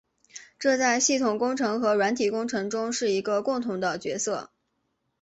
[0.57, 4.49] 这在系统工程和软体工程中是一个共同的角色。